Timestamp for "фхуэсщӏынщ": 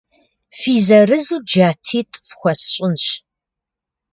2.29-3.05